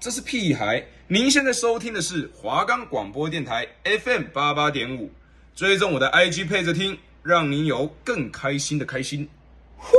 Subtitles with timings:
[0.00, 0.84] 这是屁孩！
[1.06, 5.08] 您现在收听的是华冈广播电台 FM 八八点五，
[5.54, 9.28] 追踪我的 IG 配着听，让您有更开心的开心。
[9.76, 9.96] 呼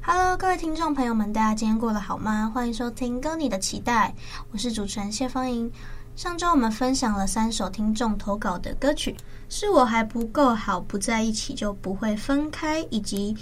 [0.00, 2.48] ，Hello，各位听众朋友们，大家今天过得好吗？
[2.54, 4.14] 欢迎收听《歌你的期待》，
[4.52, 5.68] 我是主持人谢芳莹。
[6.14, 9.16] 上周我们分享了三首听众投稿的歌曲，
[9.48, 13.36] 是我还不够好，不在一起就不会分开，以及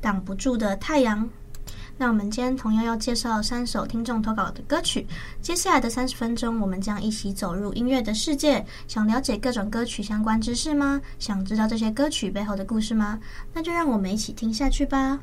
[0.00, 1.30] 挡不住的太阳。
[1.96, 5.06] 那我们今天同样要介绍三首听众投稿的歌曲。
[5.40, 8.64] 接下来的三十分钟，我们将一起走入音乐的世界。
[8.88, 11.00] 想了解各种歌曲相关知识吗？
[11.18, 13.18] 想知道这些歌曲背后的故事吗？
[13.52, 15.20] 那就让我们一起听下去吧。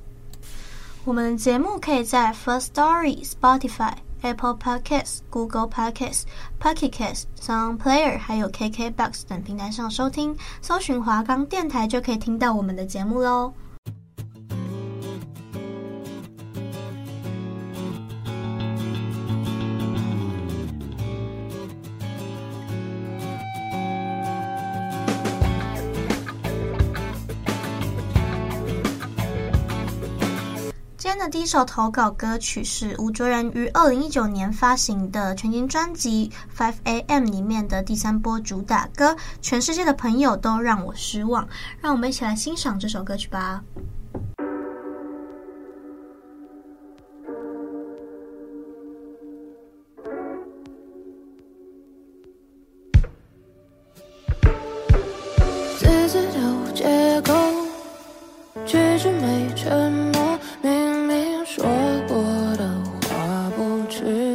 [1.05, 6.23] 我们的节目可以在 First Story、Spotify、Apple Podcasts、Google Podcasts、
[6.61, 13.53] Pocket Casts、Sound Player 还有 KKBox 等平台上收听，搜寻华冈电台就可以听到我们的节目喽。
[31.19, 41.43] 的第一首投稿歌曲是吴卓仁于二零一九年发行的全新专辑《Five A.M.》里面的第三波主打歌《全世界的朋友都让我失望》，
[41.81, 43.61] 让我们一起来欣赏这首歌曲吧。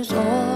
[0.04, 0.53] 说。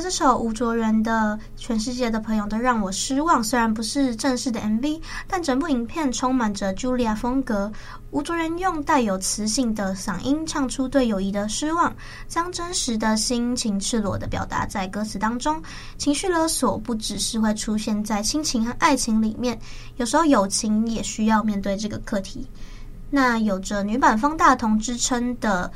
[0.00, 7.72] 这首吴卓源的《全世界的朋友都让我失望》，虽然不是正式的 MV，但整部影片充满着 Julia 风格。
[8.10, 11.94] 吴卓源用带有磁性的嗓音唱出对友谊的失望，
[12.28, 15.60] 将真实的心情赤裸地表达在歌词当中。
[15.96, 19.58] 情绪勒索不只是会出现在亲情和爱情里面，
[19.96, 22.46] 有时候友情也需要面对这个课题。
[23.08, 25.70] 那有着女版方大同之称的。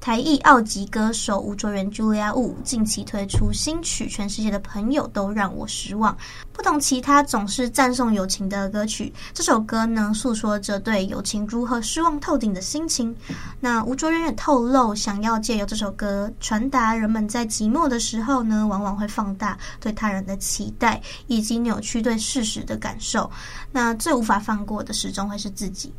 [0.00, 6.14] 台裔奥籍歌手吴卓源 Julia Wu 近期推出新曲《全世界的朋友都让我失望》，
[6.52, 13.14] 不同其他总是赞颂友情的歌曲，这首歌呢诉说着对友情如何失望透顶的心情。
[13.60, 23.28] 那吴卓源也透露，想要借由这首歌传达人们在寂寞的时候呢，往往会放大对他人的期待，以及扭曲对事实的感受。
[23.72, 25.92] 那最无法放过的，始终会是自己。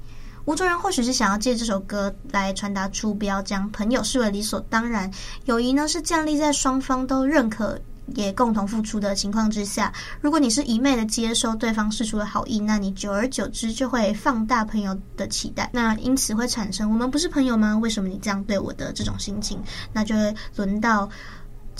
[0.49, 5.07] 吴卓仁或许是想要借这首歌来传达出不要将朋友视为理所当然，
[5.45, 7.79] 友谊呢是建立在双方都认可
[8.15, 9.93] 也共同付出的情况之下。
[10.21, 17.77] 如果你是一昧的接收对方释出的好意，那你久而久之就会放大朋友的期待，那因此会产生我们不是朋友吗？
[17.77, 19.61] 为什么你这样对我的这种心情？
[19.93, 21.07] 那就会轮到。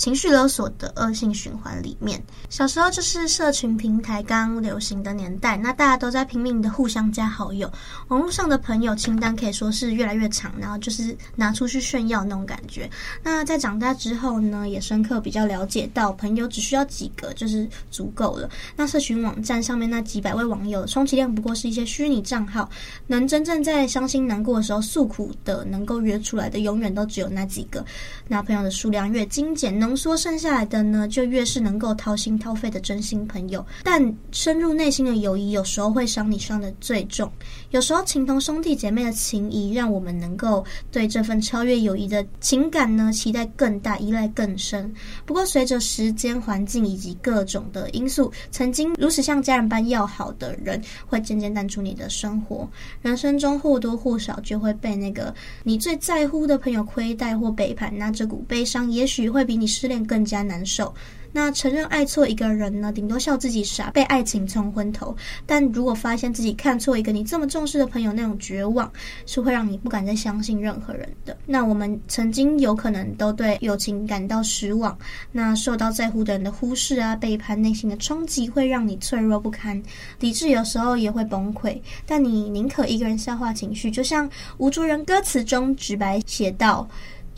[0.00, 2.18] 情绪勒索的恶性循环里面，
[2.48, 7.70] 小时候就是社群平台刚流行的年代，那大家都在拼命的互相加好友，
[8.08, 12.88] 网络上的朋友清单可以说是越来越长，然后就是拿出去炫耀那种感觉。
[13.22, 18.48] 那在长大之后呢，也深刻比较了解到，朋友只需要几个就是足够了。
[18.74, 22.66] 那社群网站上面那几百位网友，充其量不过是一些虚拟账号，
[23.06, 27.84] 能真正在伤心难过的时候诉苦的，能够约出来的，永远都只有那几个。
[28.26, 29.89] 那朋友的数量越精简，能。
[29.90, 33.66] 浓缩剩下来的呢，就越是能够掏心掏肺的真心朋友。
[33.82, 34.00] 但
[34.30, 37.28] 深入内心的友谊，有时候会伤你伤得最重。
[37.70, 44.94] 有时候情同兄弟姐妹的情谊，让我们能够对这份超越友谊的情感呢，期待更大，依赖更深。
[45.26, 52.68] 不过，随着时间、环境以及各种的因素，曾经如此像家人般要好的人，会渐渐淡出你的生活。
[53.02, 55.34] 人生中或多或少就会被那个
[55.64, 59.79] 你最在乎的朋友亏待或背叛，那这股悲伤，也许会比你。
[59.80, 60.94] 失恋更加难受。
[61.32, 65.16] 那承认爱错一个人呢，顶多笑自己傻，被爱情冲昏头。
[65.46, 68.90] 但如果发现自己看错一个你这么重视的朋友，那种绝望
[69.26, 71.38] 是会让你不敢再相信任何人的。
[71.46, 74.98] 那我们曾经有可能都对友情感到失望，
[75.30, 79.80] 那受到在乎的人的忽视啊、背叛，内心的冲击会让你脆弱不堪，
[80.18, 81.80] 理智有时候也会崩溃。
[82.04, 84.28] 但你宁可一个人消化情绪，就像
[84.58, 86.88] 吴卓源歌词中直白写道。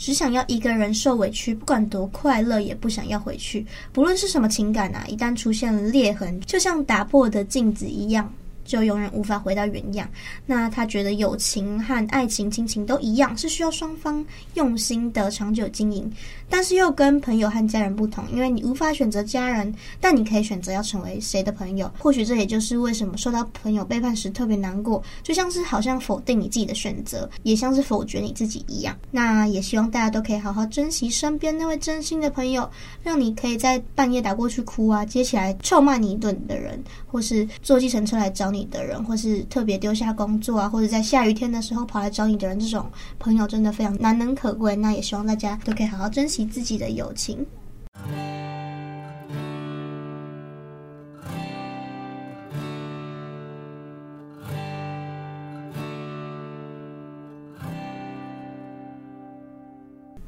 [0.02, 3.64] 只想要一个人受委屈，不管多快乐，也不想要回去。
[3.92, 8.28] 不论是什么情感啊，一旦出现了裂痕，就像打破的镜子一样。
[8.72, 10.08] 就永远无法回到原样。
[10.46, 14.24] 那他觉得友情和爱情、亲情都一样，是需要双方
[14.54, 16.10] 用心的长久经营。
[16.48, 21.90] 但是又跟朋友和家人不同，因为你无法选择家人，但你可以选择要成为谁的朋友。
[21.98, 28.96] 或许这也就是为什么受到朋友背叛时特别难过，就像是好像否定你自己的选择，也像是否决你自己一样。
[29.10, 32.68] 那也希望大家都可以好好珍惜身边那位真心的朋友，
[33.02, 44.74] 让你可以在半夜打过去哭啊，接起来臭骂你一顿的人，或是坐计程车来找你的人，或是特别丢下工作啊，或者在下雨天的时候跑来找你的人，这种朋友真的非常难能可贵。
[44.76, 47.44] 那也希望大家都可以好好珍惜自己的友情。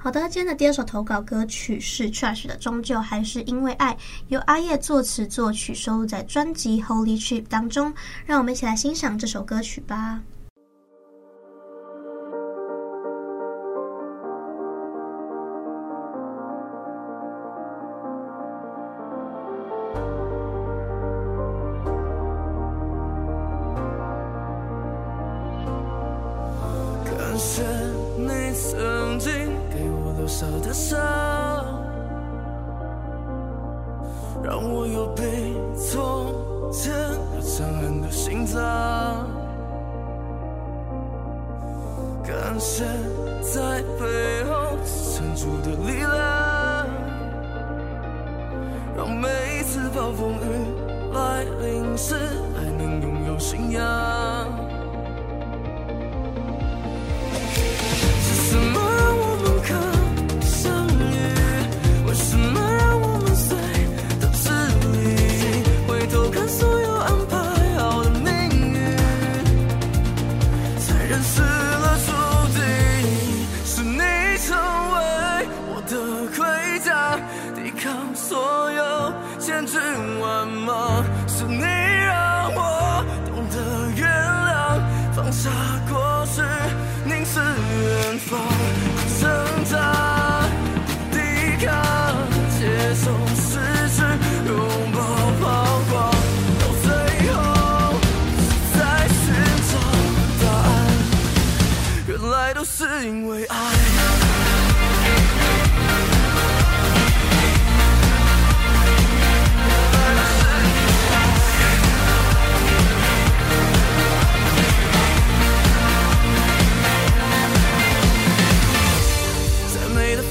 [0.04, 3.94] 好的，今天的第二首投稿歌曲是 Trash 的《终究还是因为爱》，
[4.28, 7.90] 由阿叶作词作曲，收录在专辑《Holy Trip》当中。
[8.26, 10.20] 让我们一起来欣赏这首歌曲吧。
[30.74, 30.98] 伤，
[34.42, 36.34] 让我有被从
[36.72, 36.92] 前
[37.32, 38.60] 更强悍的心脏。
[42.24, 42.84] 感谢
[43.40, 46.86] 在背后撑住的力量，
[48.96, 49.28] 让每
[49.60, 50.42] 一次暴风雨
[51.14, 52.16] 来临时
[52.56, 53.82] 还能拥有信仰。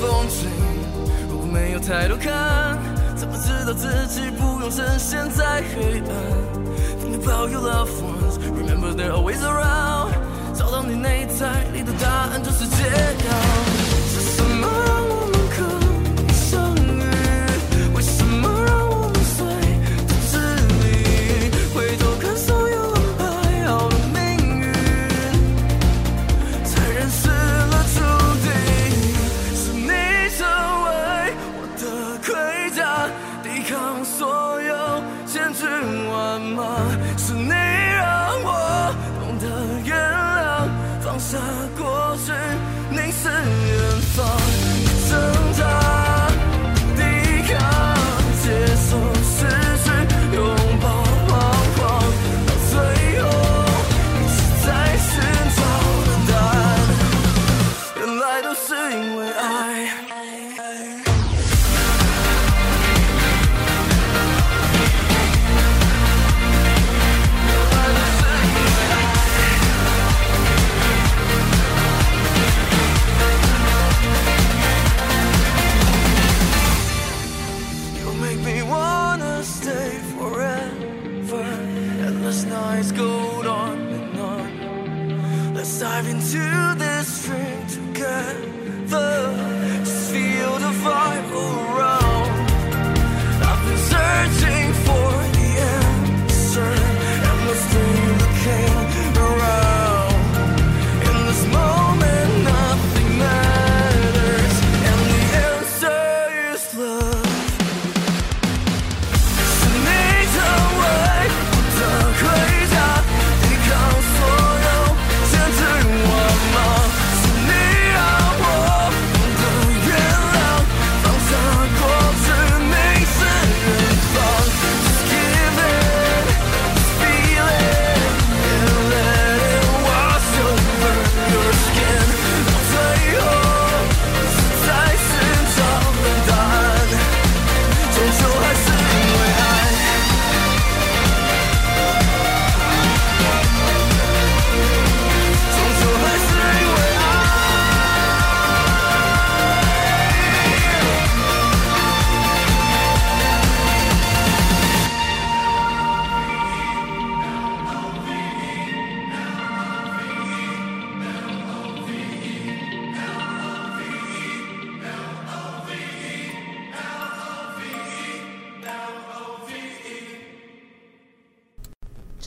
[0.03, 0.50] 风吹，
[1.29, 2.77] 如果没有抬头看，
[3.15, 6.10] 怎么知道自己不用深陷在黑暗
[7.00, 10.12] ？Think about your loved ones, remember they're always around.
[10.53, 13.31] 找到你内在里的答案就是解药。
[14.12, 14.67] 是什么？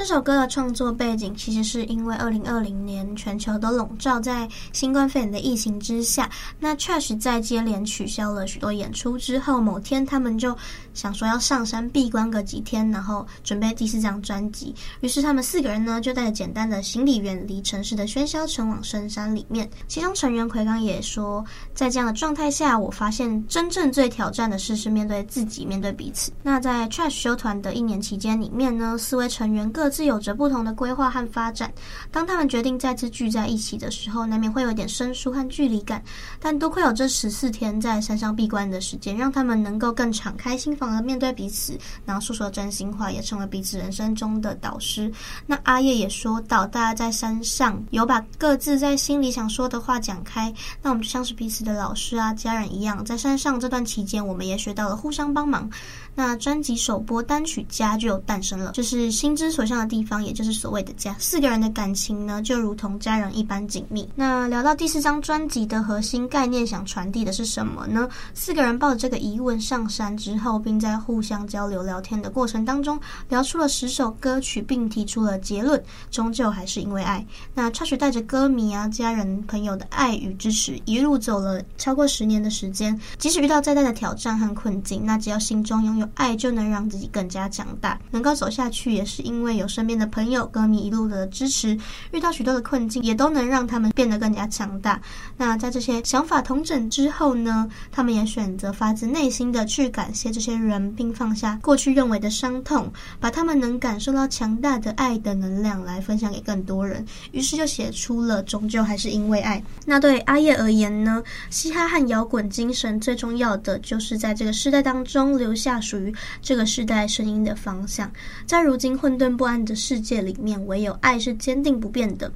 [0.06, 10.56] 这首歌的创作背景其实是因为二零二零年全球都笼罩在新冠肺炎的疫情之下，那 Trash 在接连取消了许多演出之后，某天他们就
[10.94, 14.72] 想说要上山闭关个几天，然后准备第四张专辑。
[15.00, 19.68] 于是他们四个人呢就带着简单的行李远离城市的喧嚣，前往深山里面。
[19.88, 21.44] 其中成员奎刚也说，
[21.74, 26.30] 在这样的状态下，我发现真正最挑战的事是面对自己，面对彼此。
[26.44, 31.72] 那在 Trash 休团的一年期间里面呢，四位成员各是有着不同的规划和发展。
[32.12, 36.02] 当他们决定再次聚在一起的时候，难免会有点生疏和距离感。
[36.38, 45.10] 但多亏有这十四天在山上闭关的时间，让他们能够更敞开心房的面对彼此，然后诉说真心话，也成为彼此人生中的导师。
[45.46, 53.02] 那阿叶也说到，大家在山上有把各自在心里想说的话讲开，那我们就像是彼此的老师啊、家人一样。
[53.02, 55.70] 在山上这段期间，我们也学到了互相帮忙。
[56.16, 61.14] 那专辑首播单曲《家》就诞生了，就是心之所向的地方，也就是所谓的家。
[61.18, 64.08] 四个人的感情呢，就如同家人一般紧密。
[64.14, 68.08] 那聊到第四张专辑的核心概念，想传递的是什么呢？
[68.32, 75.80] 四个人抱着这个疑问上山之后，并在互相交流聊天的过程当中，聊出了十首歌曲，并提出了结论：
[76.10, 77.22] 终究还是因为爱。
[77.52, 82.98] 那 Trash 带着歌迷啊、家人、朋友的爱与支持，一路走了超过十年的时间。
[83.18, 86.05] 即使遇到再大的挑战和困境，那只要心中拥有。
[86.14, 91.78] 爱就能让自己更加强大，能够走下去，也是因为有身边的朋友、歌迷一路的支持。
[92.12, 95.00] 遇到许多的困境，也都能让他们变得更加强大。
[95.36, 107.04] 那在这些想法同整之后呢，他们也选择发自内心的去感谢这些人，并放下过去认为的伤痛，把他们能感受到强大的爱的能量来分享给更多人。
[107.32, 109.58] 于是就写出了《终究还是因为爱》。
[109.84, 118.10] 那对阿叶而言呢，嘻哈和摇滚精神最重要的就是在这个时代当中留下于这个时代声音的方向，
[118.46, 122.30] 在如今混沌不安的世界里面，唯有爱是坚定不变的。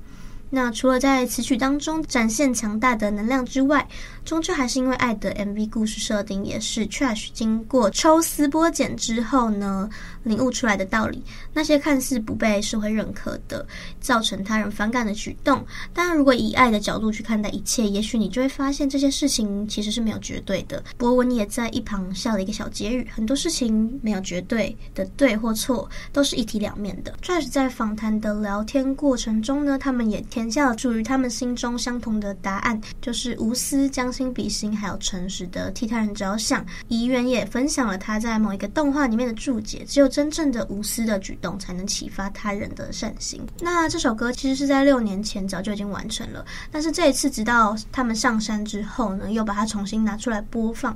[0.53, 3.87] 那除了在词曲当中展现强大的能量之外，
[4.31, 9.91] 终究还是因为爱的 MV 故事设定也是 Trash 经过抽丝剥茧之后呢，
[10.23, 11.21] 领悟出来的道理，
[11.53, 13.67] 那些看似不被社会认可的、
[14.01, 15.67] 造成他人反感的举动。
[15.93, 20.81] 当然，如果以爱的角度去看待一切，也许你就会发现这些事情其实是没有绝对的。
[20.97, 27.13] 博文也在一旁下了一个小结语：很多事情没有绝对的对或错，都是一体两面的。
[27.21, 36.63] Trash 在访谈的聊天过程中呢，他们也填下了属于他们心中相同的答案，就是无私、将心比心，还有诚实的替他人着想。
[36.89, 43.41] 怡园也分享了他在某一个动画里面的注解：只有真正的无私的举动，才能启发他人的善心。
[43.61, 50.95] 那这首歌其实是在六年前早就已经完成了，但是这一次直到他们上山之后呢，又把它重新拿出来播放。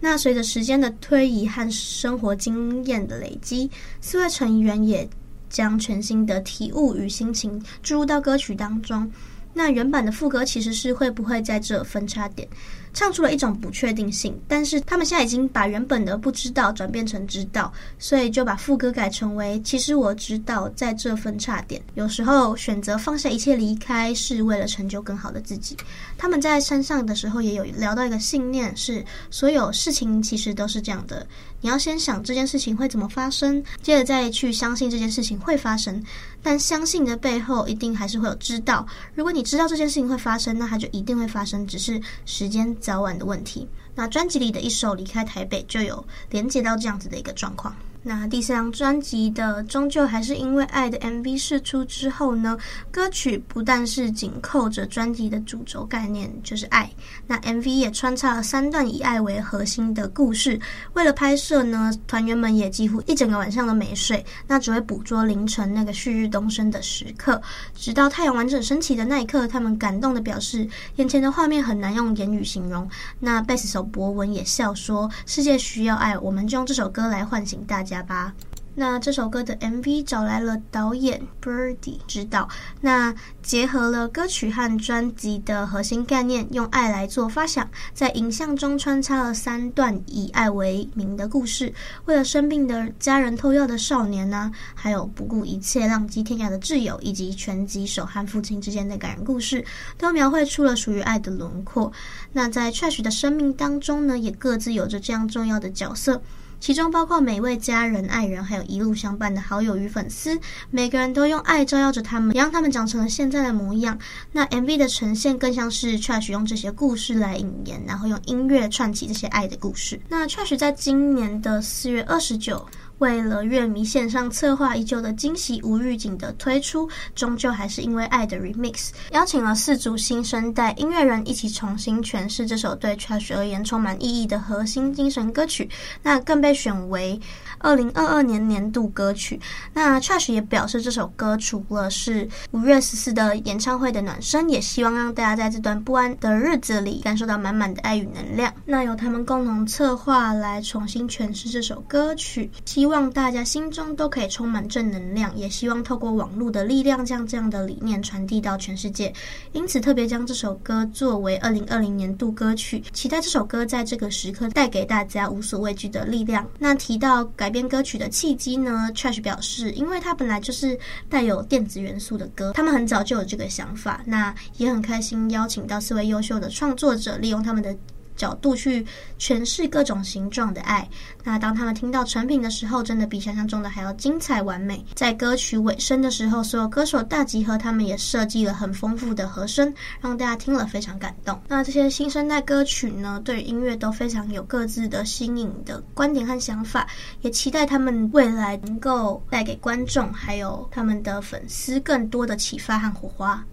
[0.00, 5.08] 那随着时间的推移和生活经验的累积，四位成员也
[5.48, 9.08] 将全新的体悟与心情注入到歌曲当中。
[9.54, 12.46] 那原版的副歌其实是会不会在这分叉点，
[12.92, 25.76] 唱出了一种不确定性，但是他们现在已经把原本的不知道转变成知道，所以就把副歌改成为其实我知道在这分叉点，有时候选择放下一切离开是为了成就更好的自己。
[26.18, 31.26] 他们在山上的时候也有聊到一个信念，是所有事情其实都是这样的。
[31.60, 36.02] 你要先想这件事情会怎么发生，接着再去相信这件事情会发生。
[36.44, 38.86] 但相信的背后，一定还是会有知道。
[39.14, 43.66] 如果你知道这件事情会发生，那它就一定会发生，只是时间早晚的问题。
[43.94, 47.74] 那专辑里的一首《离开台北》就有连接到这样子的一个状况。
[48.06, 52.54] 那第三张专辑的终究还是因为爱的 MV 释出之后呢，
[52.90, 56.90] 歌曲不但是紧扣着专辑的主轴概念，就是爱。
[57.26, 60.60] 那 MV 也穿插了三段以爱为核心的故事。
[60.92, 67.40] 为了拍摄呢，团员们也几乎一整个晚上都没睡，那只会捕捉凌晨那个旭日东升的时刻，
[67.74, 72.86] 直到太阳完整升起的那一刻，他们感动地表示，眼前的画面很难用言语形容。
[73.18, 77.93] 那贝斯手博文也笑说，世界需要爱，我们就用这首歌来唤醒大家。
[78.02, 78.34] 吧。
[78.76, 82.48] 那这首歌的 MV 找来了导演 Birdy 指导，
[82.80, 91.72] 那结合了歌曲和专辑的核心概念，用爱来做发想，在影像中穿插了三段以爱为名的故事，
[92.06, 99.64] 为了生病的家人偷药的少年呢、还有不顾一切浪迹天涯的挚友，以及拳击手和父亲之间的感人故事，
[99.96, 101.92] 都描绘出了属于爱的轮廓。
[102.32, 106.20] 那在 Trash 的生命当中呢，也各自有着这样重要的角色。
[106.64, 113.98] 其中包括每位家人、爱人，还有一路相伴的好友与粉丝，每个人都用爱照耀着他们，也让他们长成了现在的模样。
[114.32, 120.00] 那 MV 的呈现更像是 Trash 用这些故事来引言，然后用音乐串起这些爱的故事。
[120.08, 122.66] 那 Trash 在今年的四月二十九。
[123.04, 135.68] 为了乐迷线上策划已久的惊喜无预警的推出，终究还是因为爱的 remix，邀请了四组新生代音乐人一起重新诠释这首对 Trash 而言充满意义的核心精神歌曲，
[136.02, 137.20] 那更被选为
[137.58, 139.38] 二零二二年年度歌曲。
[139.74, 148.50] 那 Trash 也表示，这首歌除了是五月十四的演唱会的暖身，也希望让大家在这段不安的日子里感受到满满的爱与能量。
[148.64, 159.12] 那由他们共同策划来重新诠释这首歌曲，希望望大家心中都可以充满正能量，也希望透过网络的力量，将这样的理念传递到全世界。
[159.52, 166.48] 因此，特别将这首歌作为二零二零年度歌曲，期待这首歌在这个时刻带给大家无所畏惧的力量。
[166.58, 170.78] 那提到改编歌曲的契机呢？Trash 表示，因为它本来就是
[171.08, 177.76] 带有电子元素的歌，他们很早就有这个想法，那也很开心邀请到四位优秀的创作者，利用他们的。
[178.24, 178.86] 角度去
[179.18, 180.88] 诠释各种形状的爱。
[181.22, 184.82] 那当他们听到成品的时候，真的比想象中的还要精彩完美。
[184.94, 191.38] 在歌曲尾声的时候，所有歌手大集合，他们也设计了很丰富的和声，让大家听了非常感动。
[191.48, 196.86] 那这些新生代歌曲呢，对音乐都非常有各自的新颖的观点和想法，
[197.20, 203.44] 也期待他们未来能够带给观众还有他们的粉丝更多的启发和火花。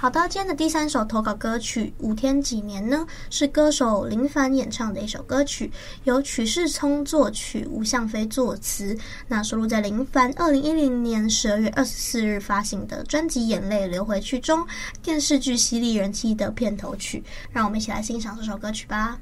[0.00, 5.70] 好的，今天的第三首投稿歌曲《五天几年》呢，是歌手林凡演唱的一首歌曲，
[6.04, 8.96] 由曲世聪作曲，吴向飞作词。
[9.28, 14.66] 那收录在林凡二零一零年十二月二十四日发行的专辑《眼泪流回去》中，
[15.02, 17.22] 电视剧犀利人妻的片头曲。
[17.52, 19.18] 让我们一起来欣赏这首歌曲吧。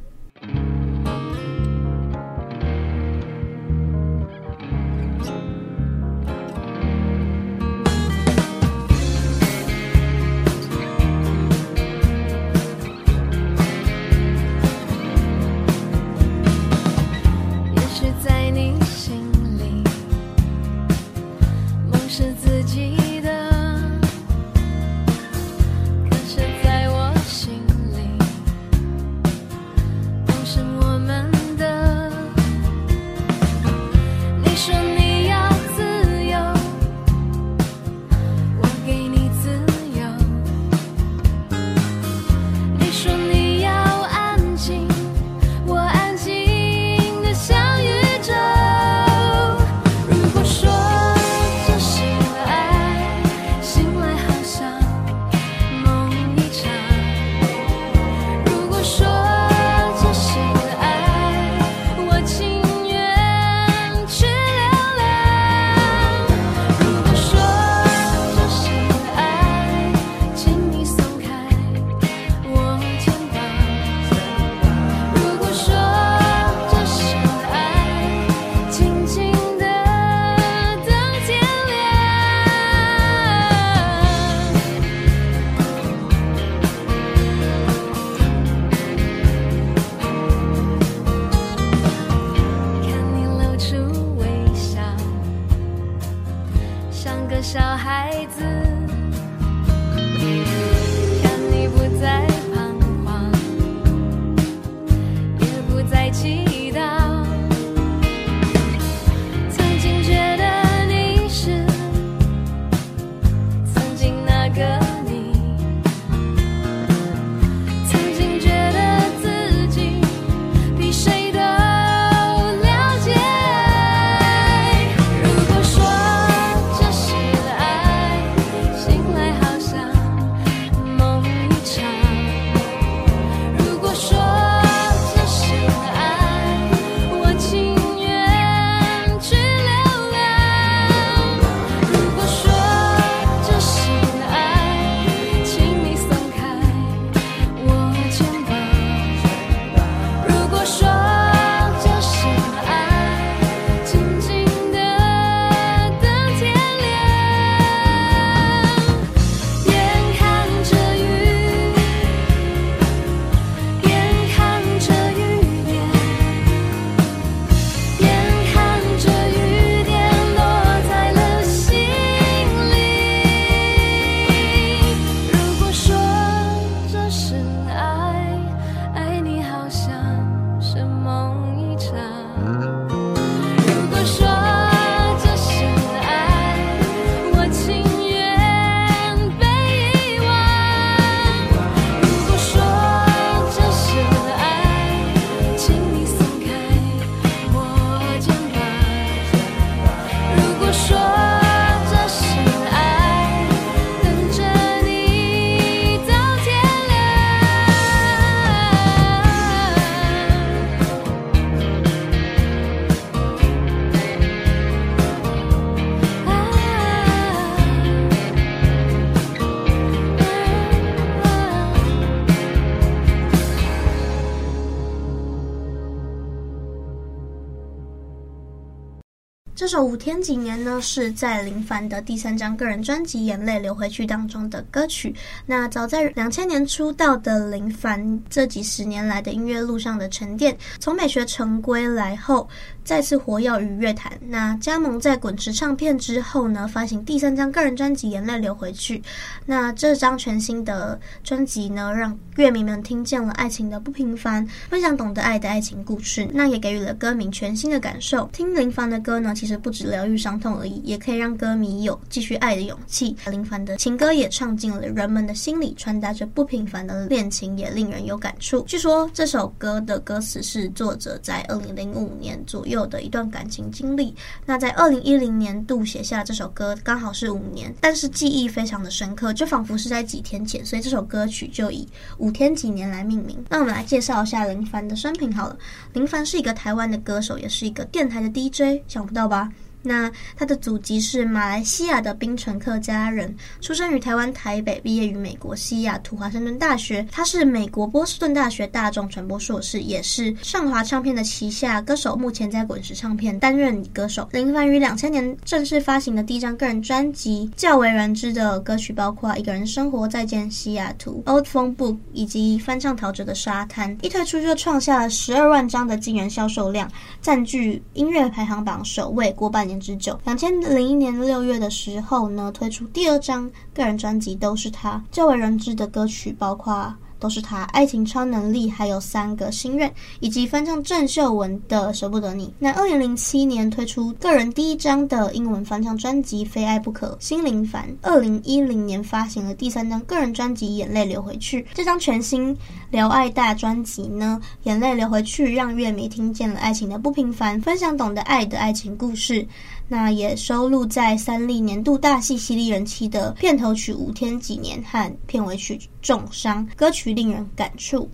[229.58, 235.12] 这首《五天几年》呢，是在林凡的第三张个人专辑《眼泪流回去》当中的歌曲。
[235.46, 242.48] 那早在两千年出道的林凡，这几十年来的音乐路上的沉淀，从美学城归来后，
[242.88, 244.10] 再次活跃于乐坛。
[244.28, 248.98] 那加盟在滚石唱片之后呢，发行第三张个人专辑《眼泪流回去》。
[249.44, 256.26] 那这张全新的专辑呢，让乐迷们听见了爱情的不平凡，分享懂得爱的爱情故事。
[256.32, 258.26] 那也给予了歌迷全新的感受。
[258.32, 263.14] 听林凡的歌呢，其实不止疗愈伤痛而已，也可以让歌迷有继续爱的勇气。
[263.26, 268.62] 林凡的情歌也唱进了人们的心里，传达着不平凡的恋情，也令人有感触。
[268.62, 274.14] 据说这首歌的歌词是作者在二零零五年左右的一段感情经历。
[274.46, 281.88] 那在二零一零年度写下这首歌，刚好是五年，但是记忆非常的深刻，就仿佛是在几天前，所以这首歌曲就以
[282.18, 283.42] 五天几年来命名。
[283.48, 285.56] 那我们来介绍一下林凡的生平好了。
[285.92, 289.50] 林凡是一个台湾的歌手，也是一个电台的 DJ，想不到吧？
[289.82, 297.06] 那他的祖籍是马来西亚的槟城客家人，出生于台湾台北，毕业于美国西雅图华盛顿大学。
[297.10, 302.16] 他是美国波士顿大学大众传播硕士，也是上华唱片的旗下歌手。
[302.16, 304.28] 目前在滚石唱片担任歌手。
[304.32, 313.96] 林凡于两千年正式发行的第一张个人专辑，较为人知的歌曲包括《一个人生活》、《再见西雅图》、《Old Phone Book》以及翻唱陶喆的《沙滩》。
[314.04, 316.90] 一推出就创下了十二万张的惊人销售量，
[317.22, 320.18] 占据音乐排行榜首位过半年之久。
[320.24, 326.92] 两千零一年六月的时候呢，推出第二张个人专辑，都是他较为人知的歌曲，包括。
[327.18, 332.52] 都是他爱情超能力，还有三个心愿，以及翻唱郑秀文的舍不得你。
[332.58, 337.88] 那二零零七年推出个人第一张的英文翻唱专辑《非爱不可》，心灵凡。
[338.02, 341.62] 二零一零年发行了第三张个人专辑《眼泪流回去》。
[341.74, 342.56] 这张全新
[342.90, 349.46] 疗爱大专辑呢，《眼泪流回去》让乐迷听见了爱情的不平凡，分享懂得爱的爱情故事。
[349.88, 358.08] 那也收录在三立年度大戏《犀利人妻》的片头曲《五天几年》和片尾曲《重伤》，歌曲令人感触。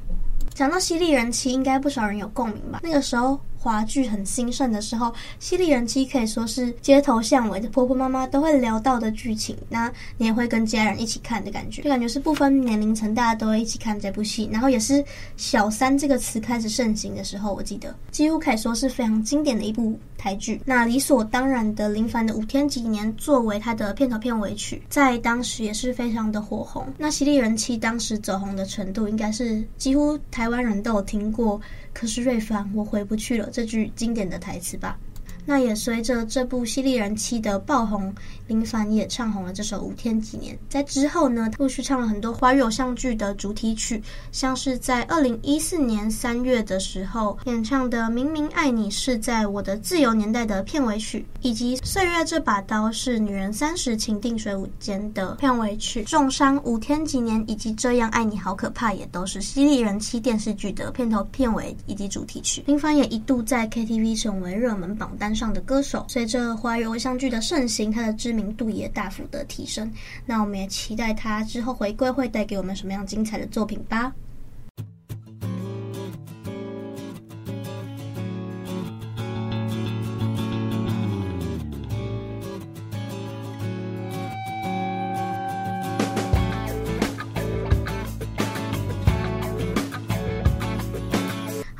[0.54, 2.80] 讲到《犀利人妻》，应该不少人有共鸣吧？
[2.82, 3.38] 那个时候。
[3.64, 5.06] 华剧很兴盛的时候，
[5.38, 9.56] 《犀利人妻》可以说是街头巷尾的婆婆妈妈都会聊到的剧情。
[9.70, 14.46] 那你也会跟家人一起看的感觉，就感觉是不分年龄层，大家都会一起看这部戏。
[14.52, 15.02] 然后也是
[15.38, 20.60] “小三”这个词开始盛行的时候，我记得几乎可以说是非常经典的一部台剧。
[20.66, 26.86] 那理所当然的，林凡的《五天几年》作为他的片头片尾曲，在当时也是非常的火红。
[26.98, 31.58] 那《犀利人妻》当时走红的程度，应该是几乎台湾人都有听过。
[31.94, 33.48] 可是瑞凡，我回不去了。
[33.50, 34.98] 这句经典的台词吧。
[35.46, 38.14] 那也随着这部《犀利人妻》的爆红，
[38.46, 40.54] 林凡也唱红了这首《五天几年》。
[40.68, 44.02] 在之后呢，陆续唱了很多华语偶像剧的主题曲，
[44.32, 62.62] 像是在二零一四年三月的时候演唱的《明明爱你》是在我的自由年代的片尾曲，以及《岁月这把刀》是女人三十情定水舞间的片尾曲，《重伤》《五天几年》以及《这样爱你好可怕》也都是《犀利人妻》电视剧的片头片尾以及主题曲。
[62.66, 69.90] 林凡也一度在 KTV 成为热门榜单上的歌手，随着华语偶像剧的盛行，他的知名度也大幅的提升。
[70.26, 74.12] 那我们也期待他之后回归会带给我们什么样精彩的作品吧。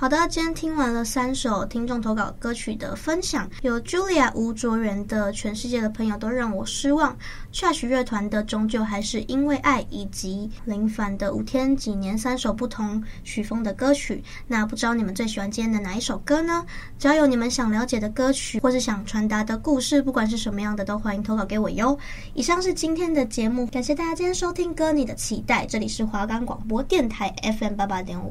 [0.05, 7.17] 好的，今天听完了三首听众投稿歌曲的分享，有 Julia 吴卓源的《全世界的朋友都让我失望》
[7.59, 14.23] ，Cash 乐团的《终究还是因为爱》，以及林凡的《五天几年》，三首不同曲风的歌曲。
[14.47, 16.67] 那不知道你们最喜欢今天的哪一首歌呢？
[16.99, 21.99] 只要有你们想了解的歌曲，或是想传达的故事，不管是什么样的，都欢迎投稿给我哟。
[22.35, 28.31] 以上是今天的节目，感谢大家今天收听《歌你的期待》，这里是华冈广播电台 FM 八八点五。